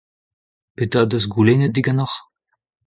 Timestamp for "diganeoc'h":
1.75-2.19